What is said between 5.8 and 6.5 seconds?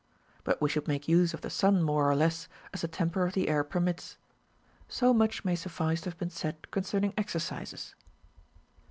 to have been